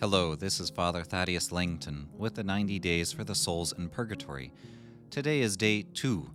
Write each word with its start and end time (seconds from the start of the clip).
Hello, 0.00 0.34
this 0.34 0.60
is 0.60 0.70
Father 0.70 1.04
Thaddeus 1.04 1.52
Lancton 1.52 2.08
with 2.16 2.34
the 2.34 2.42
90 2.42 2.78
Days 2.78 3.12
for 3.12 3.22
the 3.22 3.34
Souls 3.34 3.70
in 3.70 3.90
Purgatory. 3.90 4.50
Today 5.10 5.42
is 5.42 5.58
day 5.58 5.82
two. 5.82 6.30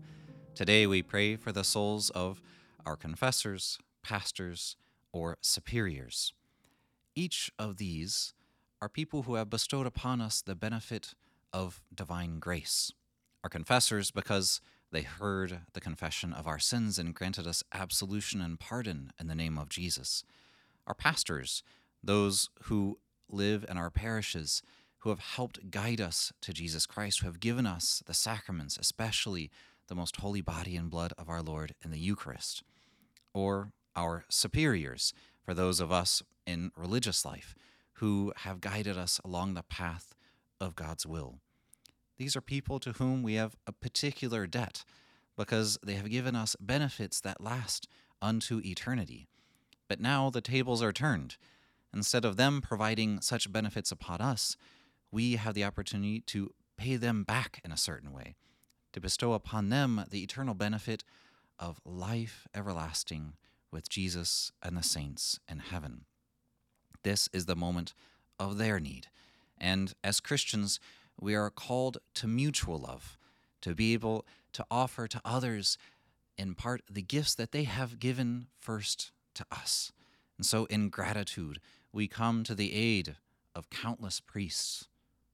Today 0.54 0.86
we 0.86 1.02
pray 1.02 1.36
for 1.36 1.52
the 1.52 1.64
souls 1.64 2.12
of 2.12 2.44
our 2.86 2.96
confessors, 2.96 3.80
pastors, 4.04 4.76
or 5.12 5.40
superiors. 5.42 6.32
Each 7.16 7.52
of 7.58 7.78
these 7.78 8.36
are 8.84 8.88
people 8.88 9.24
who 9.24 9.34
have 9.34 9.50
bestowed 9.50 9.88
upon 9.88 10.22
us 10.22 10.44
the 10.44 10.54
benefit 10.54 11.16
of 11.52 11.82
divine 11.92 12.38
grace. 12.38 12.92
Our 13.44 13.50
confessors, 13.50 14.12
because 14.12 14.62
they 14.92 15.02
heard 15.02 15.62
the 15.74 15.82
confession 15.82 16.34
of 16.34 16.46
our 16.46 16.60
sins 16.60 17.00
and 17.00 17.16
granted 17.16 17.48
us 17.48 17.64
absolution 17.74 18.42
and 18.42 18.60
pardon 18.60 19.12
in 19.20 19.26
the 19.26 19.34
name 19.34 19.58
of 19.58 19.70
Jesus. 19.70 20.24
Our 20.86 20.94
pastors, 20.94 21.64
those 22.04 22.52
who 22.66 23.00
live 23.30 23.66
in 23.68 23.78
our 23.78 23.90
parishes, 23.90 24.62
who 25.00 25.10
have 25.10 25.20
helped 25.20 25.70
guide 25.70 26.02
us 26.02 26.34
to 26.42 26.54
Jesus 26.54 26.86
Christ, 26.86 27.20
who 27.20 27.28
have 27.28 27.40
given 27.40 27.66
us 27.68 28.02
the 28.06 28.14
sacraments, 28.14 28.78
especially 28.78 29.52
the 29.88 29.96
most 29.96 30.16
holy 30.18 30.42
body 30.42 30.76
and 30.76 30.90
blood 30.90 31.14
of 31.18 31.30
our 31.30 31.42
Lord 31.42 31.76
in 31.84 31.92
the 31.92 32.00
Eucharist, 32.00 32.64
or 33.34 33.72
our 33.96 34.26
superiors, 34.30 35.14
for 35.44 35.54
those 35.54 35.80
of 35.80 35.92
us 35.92 36.24
in 36.48 36.72
religious 36.76 37.24
life 37.24 37.56
who 38.00 38.34
have 38.38 38.62
guided 38.62 38.98
us 38.98 39.22
along 39.24 39.54
the 39.54 39.64
path 39.64 40.16
of 40.60 40.76
God's 40.76 41.06
will. 41.06 41.40
These 42.18 42.36
are 42.36 42.42
people 42.42 42.80
to 42.80 42.94
whom 42.94 43.24
we 43.24 43.36
have 43.36 43.56
a 43.68 43.72
particular 43.72 44.48
debt 44.48 44.84
because 45.38 45.78
they 45.84 45.94
have 45.94 46.10
given 46.10 46.36
us 46.36 46.56
benefits 46.60 47.20
that 47.22 47.42
last 47.42 47.88
unto 48.22 48.62
eternity. 48.64 49.28
But 49.88 50.00
now 50.00 50.30
the 50.30 50.42
tables 50.42 50.82
are 50.82 50.94
turned 50.94 51.38
Instead 51.96 52.26
of 52.26 52.36
them 52.36 52.62
providing 52.62 53.22
such 53.22 53.52
benefits 53.52 53.92
upon 53.92 54.20
us, 54.20 54.58
we 55.12 55.38
have 55.38 55.54
the 55.54 55.64
opportunity 55.64 56.20
to 56.20 56.52
pay 56.78 56.98
them 56.98 57.24
back 57.24 57.62
in 57.64 57.72
a 57.72 57.78
certain 57.78 58.12
way, 58.12 58.36
to 58.92 59.00
bestow 59.00 59.32
upon 59.32 59.70
them 59.70 60.04
the 60.10 60.22
eternal 60.22 60.54
benefit 60.54 61.06
of 61.58 61.80
life 61.86 62.48
everlasting 62.54 63.34
with 63.72 63.88
Jesus 63.88 64.52
and 64.62 64.76
the 64.76 64.84
saints 64.84 65.40
in 65.50 65.60
heaven. 65.60 66.06
This 67.04 67.30
is 67.32 67.46
the 67.46 67.56
moment 67.56 67.94
of 68.40 68.58
their 68.58 68.80
need. 68.80 69.08
And 69.58 69.94
as 70.04 70.20
Christians, 70.20 70.82
we 71.20 71.34
are 71.34 71.50
called 71.50 72.00
to 72.16 72.28
mutual 72.28 72.80
love, 72.80 73.18
to 73.62 73.74
be 73.74 73.94
able 73.94 74.26
to 74.52 74.66
offer 74.70 75.08
to 75.08 75.22
others 75.24 75.78
in 76.38 76.56
part 76.56 76.82
the 76.92 77.02
gifts 77.02 77.36
that 77.36 77.54
they 77.54 77.64
have 77.64 78.00
given 78.00 78.48
first 78.60 79.12
to 79.36 79.46
us. 79.50 79.94
And 80.38 80.46
so, 80.46 80.66
in 80.66 80.90
gratitude, 80.90 81.60
we 81.96 82.10
come 82.10 82.44
to 82.44 82.54
the 82.54 82.74
aid 82.74 83.16
of 83.56 83.70
countless 83.70 84.20
priests, 84.20 84.90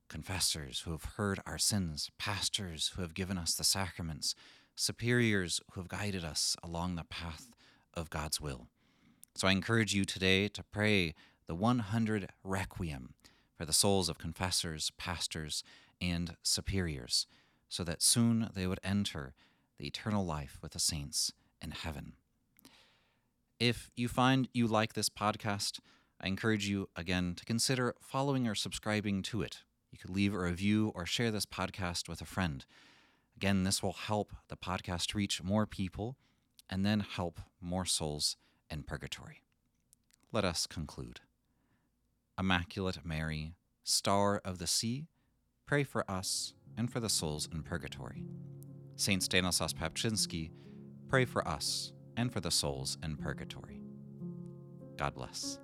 confessors 0.07 0.81
who 0.81 0.91
have 0.91 1.15
heard 1.15 1.39
our 1.47 1.57
sins, 1.57 2.11
pastors 2.19 2.91
who 2.95 3.01
have 3.01 3.15
given 3.15 3.35
us 3.35 3.55
the 3.55 3.63
sacraments, 3.63 4.35
superiors 4.75 5.59
who 5.71 5.81
have 5.81 5.87
guided 5.87 6.23
us 6.23 6.55
along 6.61 6.95
the 6.95 7.03
path 7.03 7.47
of 7.95 8.11
God's 8.11 8.39
will. 8.39 8.67
So 9.33 9.47
I 9.47 9.53
encourage 9.53 9.95
you 9.95 10.05
today 10.05 10.47
to 10.49 10.61
pray 10.61 11.15
the 11.47 11.55
100 11.55 12.29
Requiem 12.43 13.15
for 13.57 13.65
the 13.65 13.73
souls 13.73 14.07
of 14.07 14.19
confessors, 14.19 14.91
pastors, 14.99 15.63
and 15.99 16.35
superiors, 16.43 17.25
so 17.69 17.83
that 17.85 18.03
soon 18.03 18.51
they 18.53 18.67
would 18.67 18.79
enter 18.83 19.33
the 19.79 19.87
eternal 19.87 20.23
life 20.23 20.59
with 20.61 20.73
the 20.73 20.79
saints 20.79 21.33
in 21.59 21.71
heaven. 21.71 22.13
If 23.59 23.89
you 23.95 24.07
find 24.07 24.47
you 24.53 24.67
like 24.67 24.93
this 24.93 25.09
podcast, 25.09 25.79
I 26.23 26.27
encourage 26.27 26.67
you 26.67 26.87
again 26.95 27.33
to 27.35 27.45
consider 27.45 27.95
following 27.99 28.47
or 28.47 28.53
subscribing 28.53 29.23
to 29.23 29.41
it. 29.41 29.63
You 29.91 29.97
could 29.97 30.11
leave 30.11 30.35
a 30.35 30.39
review 30.39 30.91
or 30.93 31.07
share 31.07 31.31
this 31.31 31.47
podcast 31.47 32.07
with 32.07 32.21
a 32.21 32.25
friend. 32.25 32.63
Again, 33.35 33.63
this 33.63 33.81
will 33.81 33.93
help 33.93 34.31
the 34.47 34.55
podcast 34.55 35.15
reach 35.15 35.41
more 35.41 35.65
people 35.65 36.17
and 36.69 36.85
then 36.85 36.99
help 36.99 37.39
more 37.59 37.85
souls 37.85 38.37
in 38.69 38.83
purgatory. 38.83 39.41
Let 40.31 40.45
us 40.45 40.67
conclude. 40.67 41.21
Immaculate 42.39 42.99
Mary, 43.03 43.55
Star 43.83 44.39
of 44.45 44.59
the 44.59 44.67
Sea, 44.67 45.07
pray 45.65 45.83
for 45.83 46.09
us 46.09 46.53
and 46.77 46.91
for 46.91 46.99
the 46.99 47.09
souls 47.09 47.49
in 47.51 47.63
purgatory. 47.63 48.25
Saint 48.95 49.23
Stanislaus 49.23 49.73
Papczynski, 49.73 50.51
pray 51.09 51.25
for 51.25 51.45
us 51.47 51.93
and 52.15 52.31
for 52.31 52.39
the 52.39 52.51
souls 52.51 52.99
in 53.03 53.17
purgatory. 53.17 53.81
God 54.97 55.15
bless. 55.15 55.59